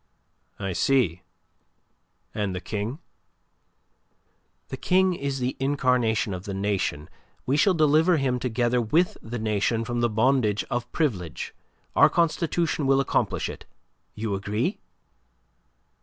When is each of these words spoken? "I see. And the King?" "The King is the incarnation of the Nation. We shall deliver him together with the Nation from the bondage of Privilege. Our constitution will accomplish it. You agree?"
"I 0.57 0.73
see. 0.73 1.21
And 2.33 2.55
the 2.55 2.59
King?" 2.59 2.97
"The 4.69 4.77
King 4.77 5.13
is 5.13 5.37
the 5.37 5.55
incarnation 5.59 6.33
of 6.33 6.45
the 6.45 6.55
Nation. 6.55 7.07
We 7.45 7.55
shall 7.55 7.75
deliver 7.75 8.17
him 8.17 8.39
together 8.39 8.81
with 8.81 9.15
the 9.21 9.37
Nation 9.37 9.85
from 9.85 10.01
the 10.01 10.09
bondage 10.09 10.63
of 10.71 10.91
Privilege. 10.91 11.53
Our 11.95 12.09
constitution 12.09 12.87
will 12.87 12.99
accomplish 12.99 13.47
it. 13.47 13.67
You 14.15 14.33
agree?" 14.33 14.79